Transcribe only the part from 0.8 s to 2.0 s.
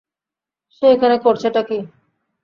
এখানে করছেটা কি?